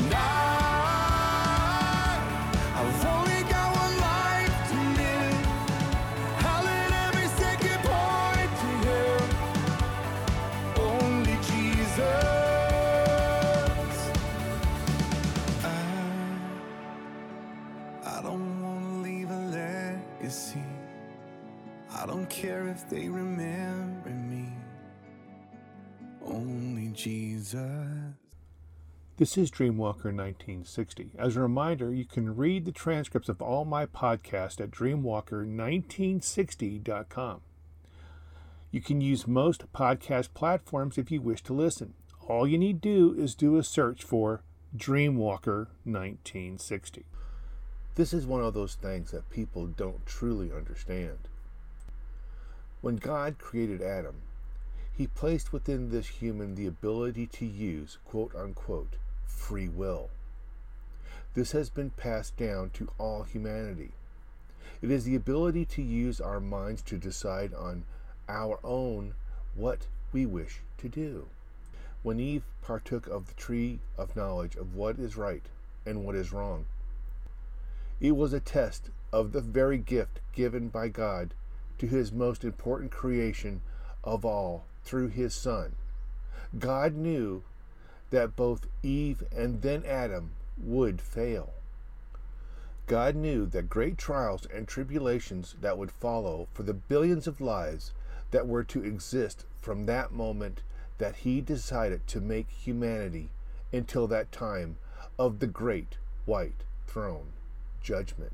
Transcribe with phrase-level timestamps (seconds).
[0.00, 0.39] And
[29.20, 31.10] This is Dreamwalker 1960.
[31.18, 37.40] As a reminder, you can read the transcripts of all my podcasts at dreamwalker1960.com.
[38.70, 41.92] You can use most podcast platforms if you wish to listen.
[42.28, 44.40] All you need to do is do a search for
[44.74, 47.04] Dreamwalker 1960.
[47.96, 51.28] This is one of those things that people don't truly understand.
[52.80, 54.22] When God created Adam,
[54.96, 58.96] he placed within this human the ability to use, quote unquote,
[59.30, 60.10] free will.
[61.34, 63.92] This has been passed down to all humanity.
[64.82, 67.84] It is the ability to use our minds to decide on
[68.28, 69.14] our own
[69.54, 71.28] what we wish to do.
[72.02, 75.44] When Eve partook of the tree of knowledge of what is right
[75.84, 76.64] and what is wrong,
[78.00, 81.34] it was a test of the very gift given by God
[81.78, 83.60] to his most important creation
[84.02, 85.74] of all through his Son.
[86.58, 87.42] God knew
[88.10, 91.52] that both Eve and then Adam would fail.
[92.86, 97.92] God knew that great trials and tribulations that would follow for the billions of lives
[98.32, 100.62] that were to exist from that moment
[100.98, 103.30] that he decided to make humanity
[103.72, 104.76] until that time
[105.18, 107.28] of the great white throne
[107.82, 108.32] judgment.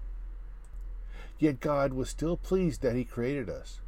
[1.38, 3.80] Yet God was still pleased that he created us.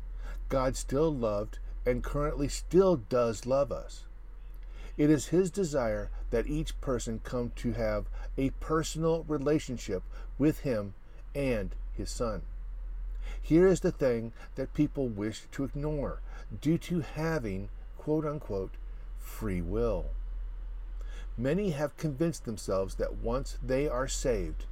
[0.49, 4.05] God still loved and currently still does love us.
[4.99, 10.03] It is his desire that each person come to have a personal relationship
[10.39, 10.95] with him
[11.37, 12.43] and his son.
[13.41, 16.21] Here is the thing that people wish to ignore
[16.61, 18.75] due to having, quote unquote,
[19.21, 20.07] free will.
[21.37, 24.65] Many have convinced themselves that once they are saved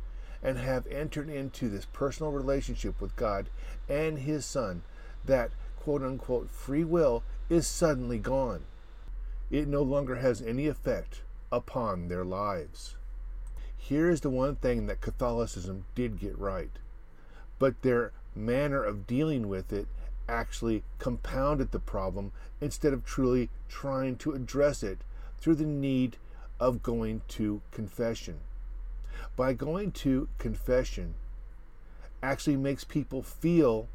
[0.43, 3.49] and have entered into this personal relationship with God
[3.89, 4.83] and His Son,
[5.25, 8.65] that quote unquote free will is suddenly gone.
[9.51, 12.97] It no longer has any effect upon their lives.
[13.77, 16.73] Here is the one thing that Catholicism did get right,
[17.59, 19.87] but their manner of dealing with it
[20.29, 24.99] actually compounded the problem instead of truly trying to address it
[25.39, 26.17] through the need
[26.59, 28.39] of going to confession.
[29.37, 31.15] By going to confession,
[32.23, 33.89] actually makes people feel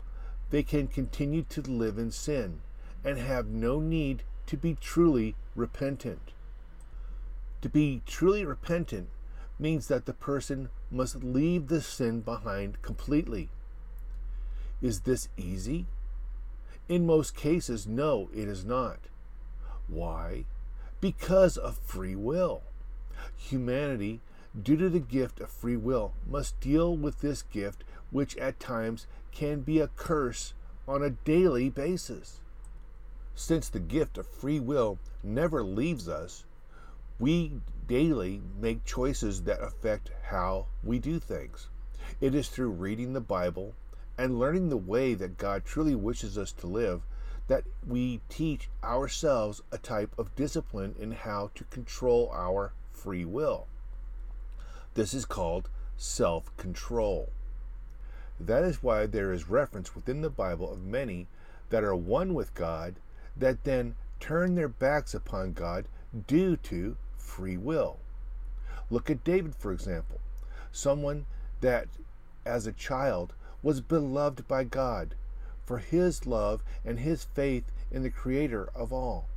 [0.52, 2.62] they can continue to live in sin
[3.04, 6.32] and have no need to be truly repentant.
[7.62, 9.10] To be truly repentant
[9.60, 13.50] means that the person must leave the sin behind completely.
[14.82, 15.86] Is this easy?
[16.90, 19.00] In most cases, no, it is not.
[19.88, 20.46] Why?
[21.00, 22.64] Because of free will.
[23.38, 24.20] Humanity,
[24.60, 29.06] due to the gift of free will, must deal with this gift, which at times
[29.32, 30.54] can be a curse
[30.88, 32.41] on a daily basis.
[33.36, 36.46] Since the gift of free will never leaves us,
[37.20, 41.68] we daily make choices that affect how we do things.
[42.20, 43.74] It is through reading the Bible
[44.18, 47.02] and learning the way that God truly wishes us to live
[47.48, 53.68] that we teach ourselves a type of discipline in how to control our free will.
[54.94, 57.30] This is called self control.
[58.40, 61.28] That is why there is reference within the Bible of many
[61.70, 62.96] that are one with God
[63.42, 65.86] that then turn their backs upon God
[66.28, 67.98] due to free will.
[68.90, 70.20] Look at David, for example,
[70.72, 71.26] someone
[71.62, 71.88] that
[72.46, 75.16] as a child was beloved by God
[75.66, 79.28] for his love and his faith in the Creator of all.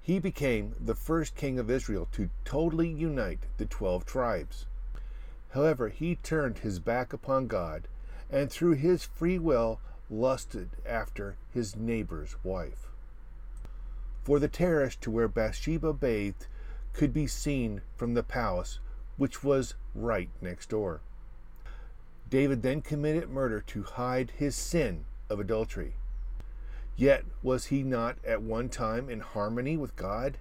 [0.00, 4.66] He became the first king of Israel to totally unite the twelve tribes.
[5.50, 7.88] However, he turned his back upon God
[8.30, 9.80] and through his free will
[10.10, 12.88] lusted after his neighbor's wife.
[14.22, 16.46] For the terrace to where Bathsheba bathed
[16.92, 18.80] could be seen from the palace,
[19.16, 21.00] which was right next door.
[22.28, 25.94] David then committed murder to hide his sin of adultery.
[26.96, 30.38] Yet was he not at one time in harmony with God?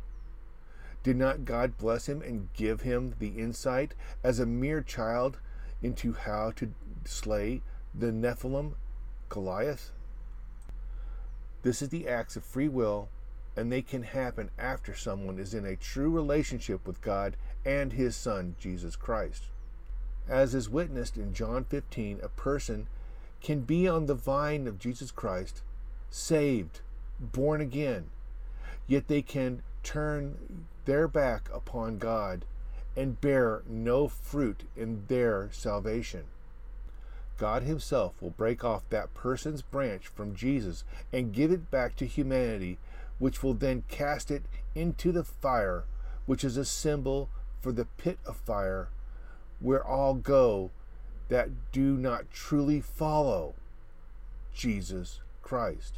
[1.04, 5.38] Did not God bless him and give him the insight as a mere child
[5.84, 6.74] into how to
[7.04, 7.62] slay
[7.94, 8.74] the Nephilim,
[9.36, 9.92] Goliath?
[11.62, 13.10] This is the acts of free will
[13.58, 17.36] and they can happen after someone is in a true relationship with God
[17.66, 19.44] and His Son, Jesus Christ.
[20.30, 22.88] As is witnessed in John 15, a person
[23.42, 25.64] can be on the vine of Jesus Christ,
[26.10, 26.80] saved,
[27.20, 28.06] born again,
[28.88, 32.46] yet they can turn their back upon God
[32.96, 36.24] and bear no fruit in their salvation.
[37.38, 42.06] God Himself will break off that person's branch from Jesus and give it back to
[42.06, 42.78] humanity,
[43.20, 44.44] which will then cast it
[44.74, 45.84] into the fire,
[46.26, 47.30] which is a symbol
[47.62, 48.90] for the pit of fire
[49.60, 50.72] where all go
[51.30, 53.56] that do not truly follow
[54.54, 55.96] Jesus Christ.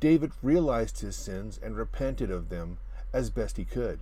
[0.00, 2.78] David realized his sins and repented of them
[3.12, 4.00] as best he could.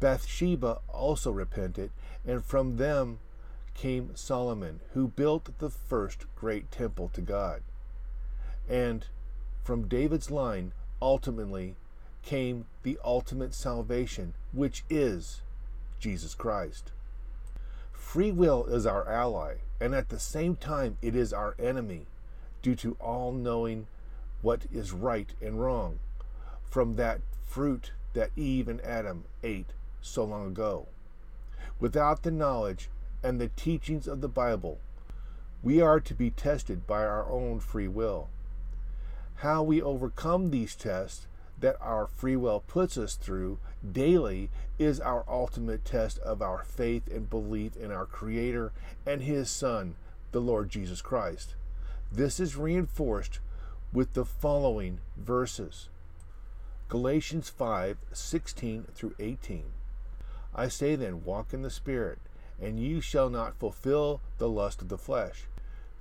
[0.00, 1.90] Bathsheba also repented,
[2.26, 3.18] and from them
[3.74, 7.62] came Solomon, who built the first great temple to God.
[8.68, 9.06] And
[9.62, 10.72] from David's line,
[11.02, 11.76] ultimately,
[12.22, 15.42] came the ultimate salvation, which is
[15.98, 16.92] Jesus Christ.
[17.92, 22.06] Free will is our ally, and at the same time, it is our enemy,
[22.62, 23.86] due to all knowing
[24.40, 25.98] what is right and wrong
[26.74, 30.88] from that fruit that Eve and Adam ate so long ago.
[31.80, 32.88] Without the knowledge
[33.24, 34.78] and the teachings of the Bible,
[35.62, 38.28] we are to be tested by our own free will.
[39.36, 41.26] How we overcome these tests
[41.58, 43.58] that our free will puts us through
[43.90, 48.72] daily is our ultimate test of our faith and belief in our Creator
[49.06, 49.94] and His Son,
[50.32, 51.54] the Lord Jesus Christ.
[52.12, 53.38] This is reinforced
[53.92, 55.88] with the following verses
[56.88, 59.64] Galatians 5 16 through 18.
[60.54, 62.18] I say then, walk in the Spirit,
[62.60, 65.44] and you shall not fulfill the lust of the flesh.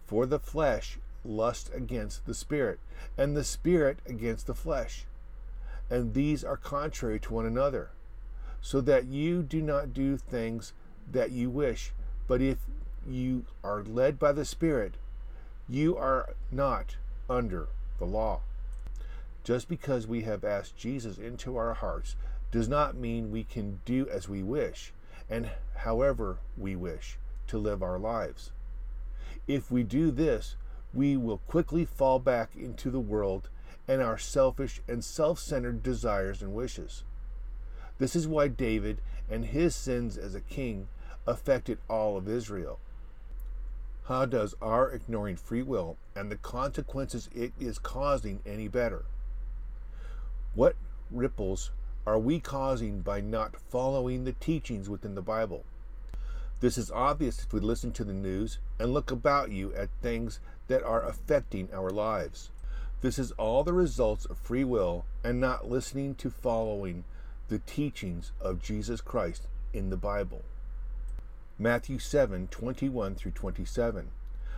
[0.05, 2.79] For the flesh lusts against the Spirit,
[3.17, 5.05] and the Spirit against the flesh.
[5.89, 7.89] And these are contrary to one another,
[8.61, 10.73] so that you do not do things
[11.11, 11.91] that you wish.
[12.27, 12.57] But if
[13.07, 14.95] you are led by the Spirit,
[15.67, 16.97] you are not
[17.29, 17.67] under
[17.99, 18.41] the law.
[19.43, 22.15] Just because we have asked Jesus into our hearts
[22.51, 24.93] does not mean we can do as we wish
[25.29, 27.17] and however we wish
[27.47, 28.51] to live our lives.
[29.47, 30.55] If we do this,
[30.93, 33.49] we will quickly fall back into the world
[33.87, 37.03] and our selfish and self centered desires and wishes.
[37.97, 38.99] This is why David
[39.29, 40.87] and his sins as a king
[41.27, 42.79] affected all of Israel.
[44.05, 49.05] How does our ignoring free will and the consequences it is causing any better?
[50.55, 50.75] What
[51.09, 51.71] ripples
[52.05, 55.63] are we causing by not following the teachings within the Bible?
[56.59, 60.41] This is obvious if we listen to the news and look about you at things
[60.67, 62.51] that are affecting our lives.
[62.99, 67.05] This is all the results of free will and not listening to following
[67.47, 70.41] the teachings of Jesus Christ in the Bible.
[71.57, 74.11] Matthew 7 21 through 27.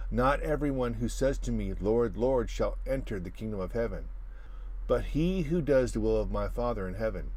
[0.09, 4.05] Not everyone who says to me, Lord, Lord, shall enter the kingdom of heaven
[4.87, 7.31] but he who does the will of my Father in heaven.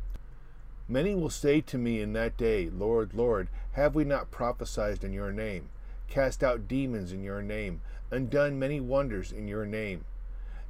[0.86, 5.12] Many will say to me in that day, Lord, Lord, have we not prophesied in
[5.12, 5.68] your name,
[6.08, 7.80] cast out demons in your name,
[8.10, 10.04] and done many wonders in your name?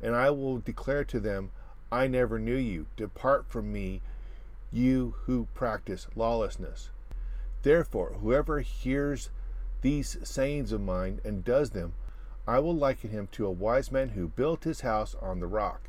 [0.03, 1.51] And I will declare to them,
[1.91, 2.87] I never knew you.
[2.97, 4.03] Depart from me,
[4.73, 6.91] you who practice lawlessness.
[7.63, 9.31] Therefore, whoever hears
[9.83, 11.95] these sayings of mine and does them,
[12.47, 15.88] I will liken him to a wise man who built his house on the rock.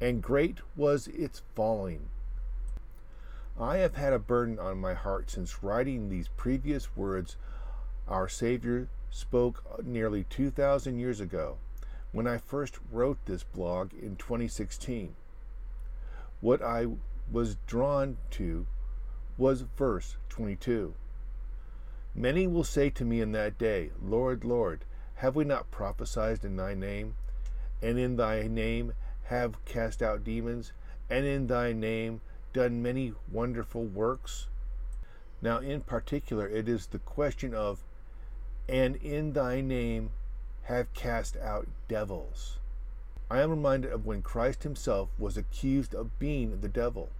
[0.00, 2.08] and great was its falling.
[3.58, 7.36] I have had a burden on my heart since writing these previous words
[8.06, 11.56] our Savior spoke nearly 2,000 years ago
[12.12, 15.16] when I first wrote this blog in 2016.
[16.40, 16.86] What I
[17.30, 18.66] was drawn to
[19.38, 20.94] was verse 22.
[22.14, 24.84] Many will say to me in that day, Lord, Lord,
[25.16, 27.16] have we not prophesied in thy name?
[27.82, 28.92] And in thy name
[29.28, 30.72] have cast out demons,
[31.10, 32.20] and in thy name
[32.52, 34.48] done many wonderful works?
[35.42, 37.84] Now, in particular, it is the question of,
[38.68, 40.10] and in thy name
[40.64, 42.58] have cast out devils.
[43.30, 47.10] I am reminded of when Christ himself was accused of being the devil.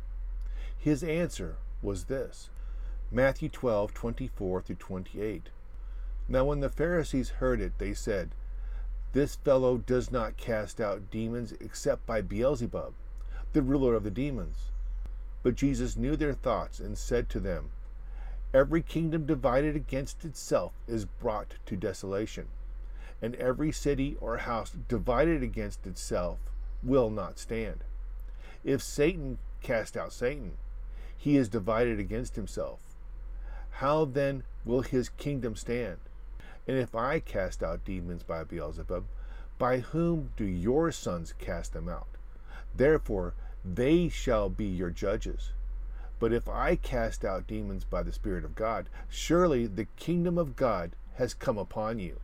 [0.78, 2.48] His answer was this
[3.10, 5.48] Matthew 12, 24 through 28.
[6.28, 8.30] Now, when the Pharisees heard it, they said,
[9.12, 12.92] This fellow does not cast out demons except by Beelzebub,
[13.52, 14.70] the ruler of the demons.
[15.42, 17.70] But Jesus knew their thoughts and said to them,
[18.52, 22.48] Every kingdom divided against itself is brought to desolation,
[23.22, 26.38] and every city or house divided against itself
[26.82, 27.84] will not stand.
[28.64, 30.52] If Satan cast out Satan,
[31.16, 32.80] he is divided against himself.
[33.70, 35.98] How then will his kingdom stand?
[36.66, 39.04] And if I cast out demons by Beelzebub,
[39.58, 42.08] by whom do your sons cast them out?
[42.74, 45.52] Therefore, they shall be your judges.
[46.18, 50.56] But if I cast out demons by the Spirit of God, surely the kingdom of
[50.56, 52.20] God has come upon you.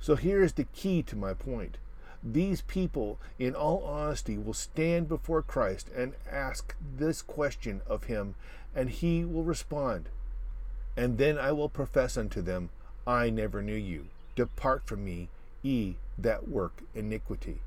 [0.00, 1.78] So here is the key to my point.
[2.22, 8.34] These people, in all honesty, will stand before Christ and ask this question of him,
[8.74, 10.08] and he will respond.
[10.96, 12.70] And then I will profess unto them,
[13.06, 14.06] I never knew you.
[14.34, 15.28] Depart from me,
[15.62, 17.60] ye that work iniquity.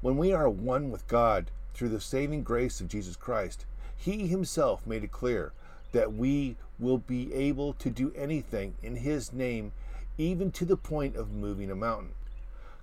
[0.00, 3.66] When we are one with God through the saving grace of Jesus Christ,
[3.96, 5.52] He Himself made it clear
[5.92, 9.72] that we will be able to do anything in His name,
[10.18, 12.10] even to the point of moving a mountain.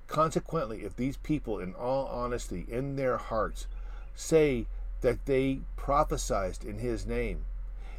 [0.07, 3.67] Consequently, if these people, in all honesty, in their hearts,
[4.15, 4.65] say
[5.01, 7.45] that they prophesied in His name,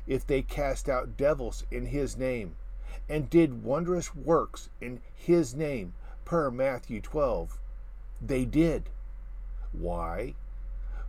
[0.07, 2.57] if they cast out devils in His name,
[3.09, 5.95] and did wondrous works in his name,
[6.25, 7.59] per Matthew 12.
[8.21, 8.91] They did.
[9.73, 10.35] Why?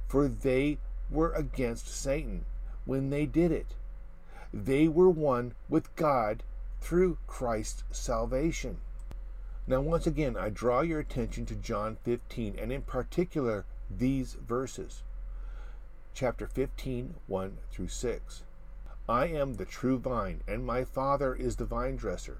[0.08, 2.46] For they were against Satan
[2.86, 3.76] when they did it.
[4.54, 6.44] They were one with God
[6.82, 8.78] through Christ's salvation.
[9.66, 15.04] Now, once again, I draw your attention to John 15, and in particular, these verses.
[16.14, 18.44] Chapter 15, 1 through 6.
[19.10, 22.38] I am the true vine, and my Father is the vine dresser.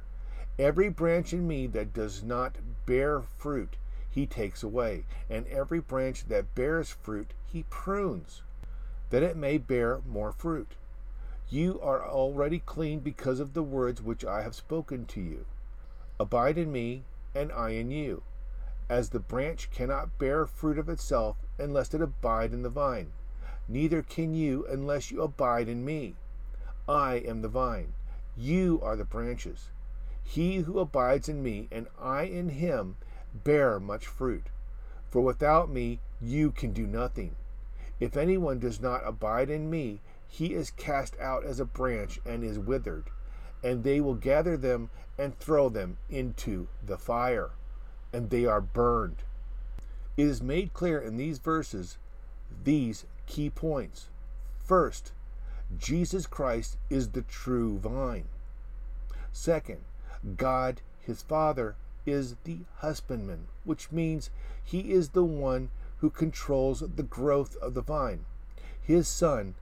[0.58, 2.56] Every branch in me that does not
[2.86, 3.76] bear fruit,
[4.10, 8.44] he takes away, and every branch that bears fruit, he prunes,
[9.10, 10.76] that it may bear more fruit.
[11.50, 15.46] You are already clean because of the words which I have spoken to you.
[16.18, 17.04] Abide in me,
[17.36, 18.24] and I in you.
[18.88, 23.12] As the branch cannot bear fruit of itself unless it abide in the vine,
[23.68, 26.16] neither can you unless you abide in me.
[26.88, 27.94] I am the vine,
[28.36, 29.70] you are the branches.
[30.24, 32.98] He who abides in me, and I in him,
[33.34, 34.48] bear much fruit.
[35.08, 37.36] For without me you can do nothing.
[38.00, 42.44] If anyone does not abide in me, he is cast out as a branch and
[42.44, 43.06] is withered,
[43.64, 47.52] and they will gather them and throw them into the fire,
[48.12, 49.24] and they are burned.
[50.18, 51.98] It is made clear in these verses
[52.64, 54.10] these key points.
[54.58, 55.12] First,
[55.78, 58.28] Jesus Christ is the true vine.
[59.32, 59.82] Second,
[60.38, 61.76] God, his Father,
[62.06, 64.30] is the husbandman, which means
[64.64, 68.26] he is the one who controls the growth of the vine.
[68.82, 69.56] His Son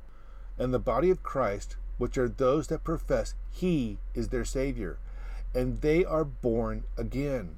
[0.58, 4.98] and the body of Christ, which are those that profess he is their Savior,
[5.53, 7.58] and they are born again.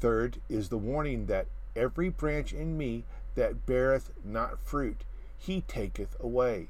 [0.00, 5.04] Third is the warning that every branch in me that beareth not fruit,
[5.38, 6.68] he taketh away.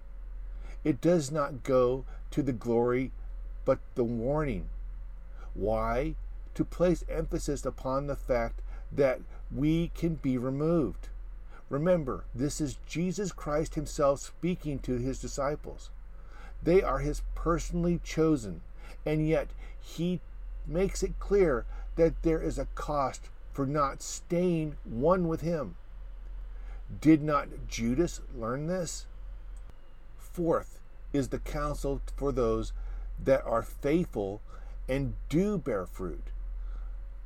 [0.87, 3.11] It does not go to the glory,
[3.65, 4.69] but the warning.
[5.53, 6.15] Why?
[6.55, 8.63] To place emphasis upon the fact
[8.93, 11.09] that we can be removed.
[11.69, 15.91] Remember, this is Jesus Christ Himself speaking to His disciples.
[16.63, 18.61] They are His personally chosen,
[19.05, 19.49] and yet
[19.81, 20.21] He
[20.69, 21.65] makes it clear
[21.97, 25.75] that there is a cost for not staying one with Him.
[27.01, 29.07] Did not Judas learn this?
[30.37, 30.81] Fourth
[31.15, 32.75] is the counsel for those
[33.25, 34.43] that are faithful
[34.87, 36.25] and do bear fruit,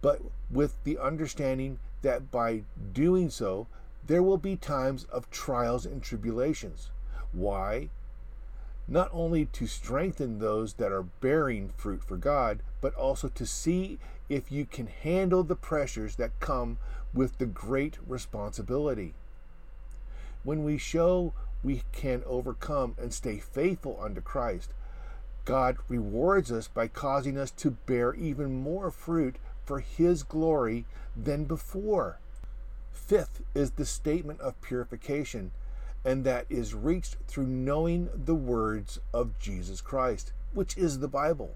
[0.00, 2.62] but with the understanding that by
[2.92, 3.66] doing so,
[4.06, 6.90] there will be times of trials and tribulations.
[7.32, 7.90] Why?
[8.86, 13.98] Not only to strengthen those that are bearing fruit for God, but also to see
[14.28, 16.78] if you can handle the pressures that come
[17.12, 19.14] with the great responsibility.
[20.44, 24.72] When we show we can overcome and stay faithful unto Christ,
[25.44, 30.84] God rewards us by causing us to bear even more fruit for His glory
[31.16, 32.18] than before.
[32.92, 35.50] Fifth is the statement of purification,
[36.04, 41.54] and that is reached through knowing the words of Jesus Christ, which is the Bible.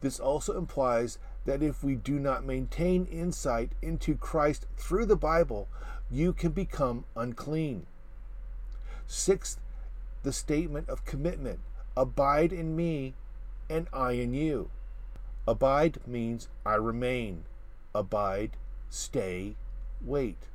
[0.00, 5.68] This also implies that if we do not maintain insight into Christ through the Bible,
[6.10, 7.86] you can become unclean.
[9.06, 9.60] Sixth,
[10.22, 11.60] the statement of commitment
[11.96, 13.14] Abide in me,
[13.70, 14.70] and I in you.
[15.46, 17.44] Abide means I remain.
[17.94, 18.56] Abide,
[18.90, 19.54] stay,
[20.04, 20.48] wait.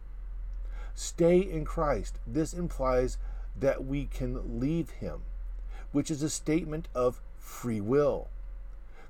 [0.93, 2.19] Stay in Christ.
[2.27, 3.17] This implies
[3.57, 5.21] that we can leave Him,
[5.93, 8.27] which is a statement of free will.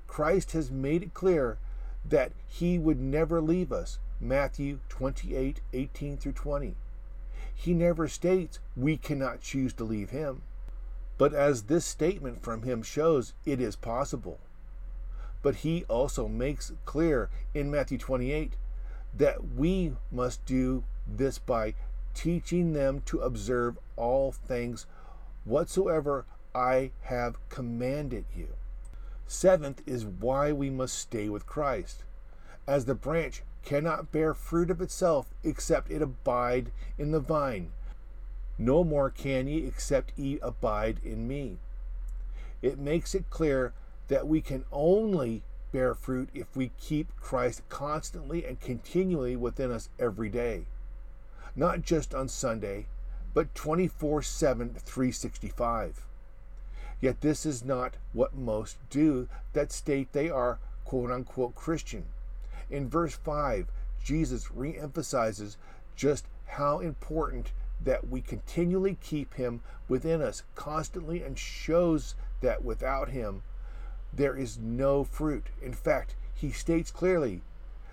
[0.06, 1.58] Christ has made it clear
[2.04, 3.98] that He would never leave us.
[4.20, 6.76] Matthew 28 18 through 20.
[7.60, 10.42] He never states we cannot choose to leave Him.
[11.20, 14.40] But as this statement from him shows, it is possible.
[15.42, 18.54] But he also makes clear in Matthew 28
[19.18, 21.74] that we must do this by
[22.14, 24.86] teaching them to observe all things
[25.44, 26.24] whatsoever
[26.54, 28.54] I have commanded you.
[29.26, 32.04] Seventh is why we must stay with Christ.
[32.66, 37.72] As the branch cannot bear fruit of itself except it abide in the vine,
[38.60, 41.56] no more can ye except ye abide in me.
[42.60, 43.72] It makes it clear
[44.08, 49.88] that we can only bear fruit if we keep Christ constantly and continually within us
[49.98, 50.66] every day.
[51.56, 52.86] Not just on Sunday,
[53.32, 56.06] but 24 7, 365.
[57.00, 62.04] Yet this is not what most do that state they are quote unquote Christian.
[62.70, 63.66] In verse 5,
[64.02, 65.56] Jesus re emphasizes
[65.96, 73.10] just how important that we continually keep him within us constantly and shows that without
[73.10, 73.42] him
[74.12, 75.46] there is no fruit.
[75.62, 77.42] In fact, he states clearly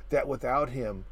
[0.09, 1.05] that without him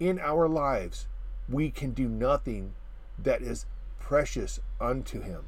[0.00, 1.06] in our lives
[1.48, 2.74] we can do nothing
[3.18, 3.66] that is
[3.98, 5.44] precious unto him.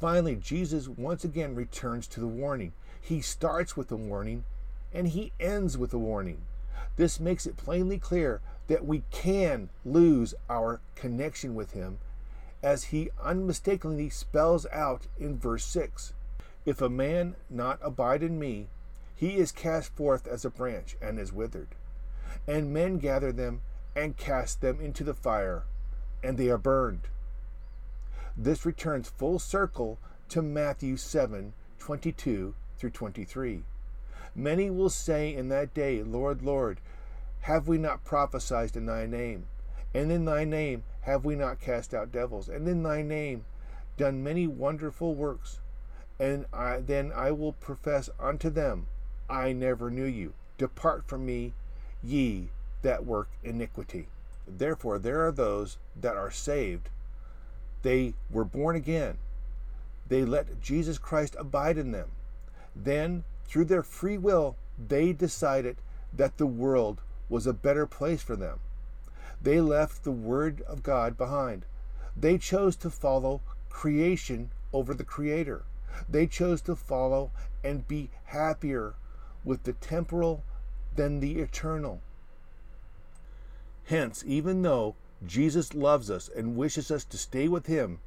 [0.00, 2.72] Finally, Jesus once again returns to the warning.
[3.00, 4.44] He starts with the warning
[4.92, 6.42] and he ends with the warning.
[6.96, 11.98] This makes it plainly clear that we can lose our connection with Him,
[12.62, 16.12] as He unmistakably spells out in verse 6.
[16.66, 18.68] If a man not abide in me,
[19.18, 21.74] he is cast forth as a branch and is withered.
[22.46, 23.62] And men gather them
[23.96, 25.64] and cast them into the fire,
[26.22, 27.08] and they are burned.
[28.36, 33.64] This returns full circle to Matthew 7 22 through 23.
[34.34, 36.80] Many will say in that day, Lord, Lord,
[37.42, 39.46] have we not prophesied in thy name?
[39.94, 42.48] And in thy name have we not cast out devils?
[42.48, 43.44] And in thy name
[43.96, 45.60] done many wonderful works?
[46.20, 48.86] And I, then I will profess unto them,
[49.30, 50.34] I never knew you.
[50.56, 51.54] Depart from me,
[52.02, 52.50] ye
[52.82, 54.08] that work iniquity.
[54.46, 56.90] Therefore, there are those that are saved.
[57.82, 59.18] They were born again.
[60.08, 62.08] They let Jesus Christ abide in them.
[62.74, 65.78] Then, through their free will, they decided
[66.12, 68.60] that the world was a better place for them.
[69.40, 71.64] They left the Word of God behind.
[72.16, 75.64] They chose to follow creation over the Creator.
[76.08, 77.30] They chose to follow
[77.64, 78.94] and be happier
[79.44, 80.44] with the temporal
[80.96, 82.00] than the eternal.
[83.84, 88.00] Hence, even though Jesus loves us and wishes us to stay with Him,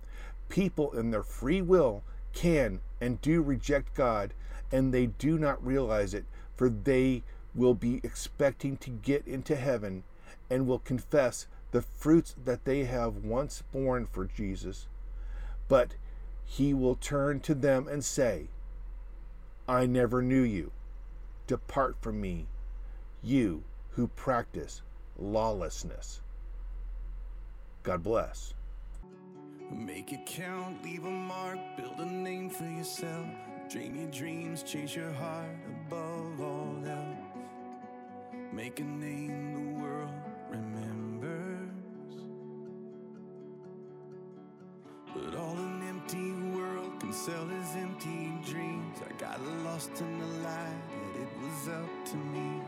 [0.49, 4.33] people in their free will can and do reject God,
[4.71, 10.03] and they do not realize it, for they will be expecting to get into heaven
[10.49, 14.87] and will confess the fruits that they have once borne for Jesus.
[15.67, 15.95] But
[16.45, 18.47] he will turn to them and say,
[19.67, 20.71] I never knew you.
[21.47, 22.47] Depart from me,
[23.23, 24.81] you who practice
[25.17, 26.21] lawlessness.
[27.83, 28.53] God bless.
[29.71, 33.27] Make it count, leave a mark, build a name for yourself.
[33.71, 35.55] Dream your dreams, chase your heart
[35.87, 37.15] above all else.
[38.51, 40.11] Make a name the world
[40.49, 41.71] remembers.
[45.15, 48.97] But all an empty world can sell is empty dreams.
[49.09, 50.81] I got lost in the light,
[51.15, 52.61] yet it was up to me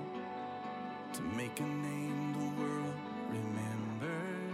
[1.16, 2.96] to make a name the world
[3.28, 4.54] remembers.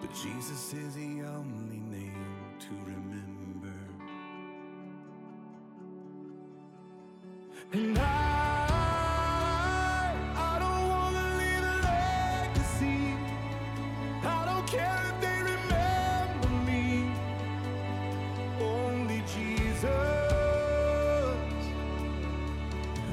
[0.00, 1.79] But Jesus is the only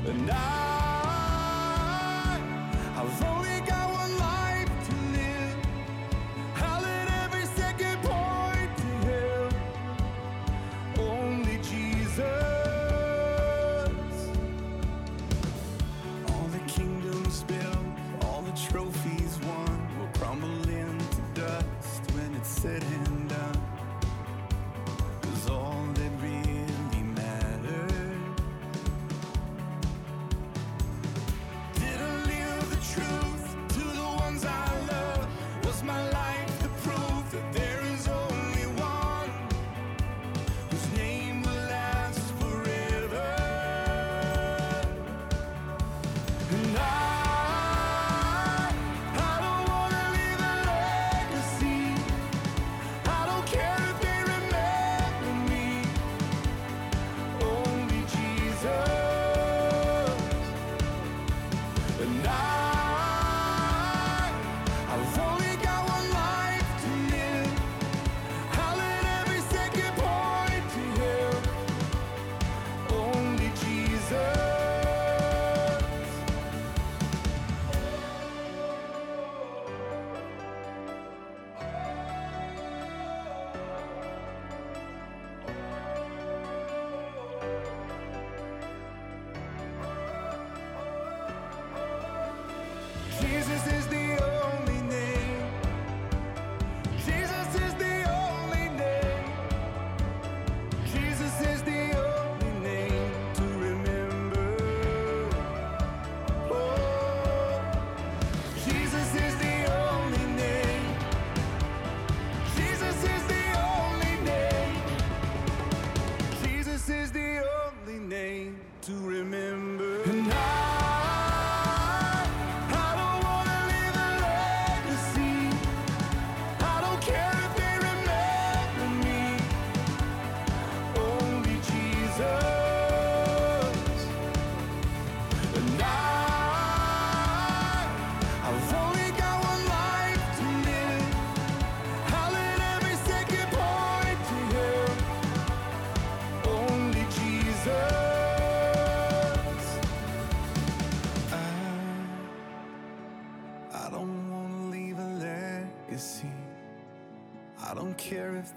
[0.08, 0.57] And I,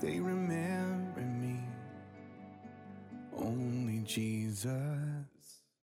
[0.01, 1.61] they remember me.
[3.37, 5.10] Only Jesus.